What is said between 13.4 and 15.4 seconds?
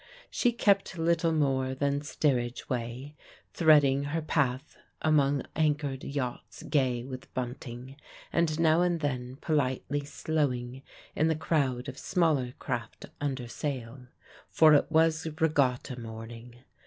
sail. For it was